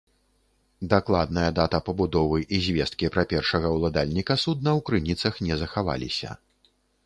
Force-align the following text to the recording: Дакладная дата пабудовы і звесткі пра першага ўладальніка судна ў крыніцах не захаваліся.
Дакладная 0.93 1.49
дата 1.59 1.81
пабудовы 1.89 2.39
і 2.57 2.63
звесткі 2.69 3.11
пра 3.17 3.27
першага 3.35 3.67
ўладальніка 3.77 4.41
судна 4.47 4.69
ў 4.81 4.87
крыніцах 4.91 5.33
не 5.49 5.55
захаваліся. 5.65 6.29